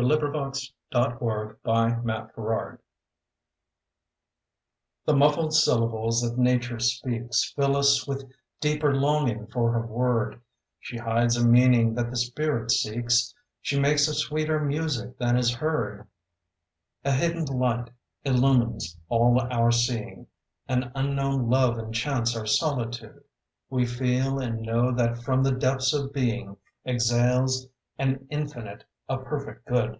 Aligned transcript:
ELEGIAC 0.00 0.70
AND 0.92 1.16
LYRIC 1.20 1.58
POEMS 1.64 2.00
PREMONITION 2.32 2.78
The 5.06 5.16
muffled 5.16 5.52
syllables 5.52 6.20
that 6.22 6.38
Nature 6.38 6.78
speaks 6.78 7.52
Fill 7.56 7.76
us 7.76 8.06
with 8.06 8.24
deeper 8.60 8.94
longing 8.94 9.48
for 9.48 9.72
her 9.72 9.84
word; 9.84 10.40
She 10.78 10.98
hides 10.98 11.36
a 11.36 11.44
meaning 11.44 11.94
that 11.94 12.10
the 12.10 12.16
spirit 12.16 12.70
seeks, 12.70 13.34
She 13.60 13.80
makes 13.80 14.06
a 14.06 14.14
sweeter 14.14 14.60
music 14.60 15.18
than 15.18 15.36
is 15.36 15.52
heard. 15.56 16.06
A 17.04 17.10
hidden 17.10 17.46
light 17.46 17.90
illumines 18.24 18.96
all 19.08 19.40
our 19.50 19.72
seeing, 19.72 20.28
An 20.68 20.92
unknown 20.94 21.50
love 21.50 21.76
enchants 21.76 22.36
our 22.36 22.46
solitude. 22.46 23.24
We 23.68 23.84
feel 23.84 24.38
and 24.38 24.62
know 24.62 24.92
that 24.92 25.18
from 25.24 25.42
the 25.42 25.50
depths 25.52 25.92
of 25.92 26.12
being 26.12 26.56
Exhales 26.86 27.66
an 27.98 28.28
infinite, 28.30 28.84
a 29.10 29.16
perfect 29.16 29.64
good. 29.66 29.98